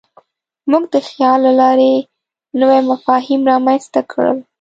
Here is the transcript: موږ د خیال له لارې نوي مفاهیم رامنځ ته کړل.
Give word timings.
موږ 0.69 0.83
د 0.93 0.95
خیال 1.09 1.39
له 1.45 1.53
لارې 1.61 1.93
نوي 2.59 2.79
مفاهیم 2.91 3.41
رامنځ 3.51 3.83
ته 3.93 4.01
کړل. 4.11 4.37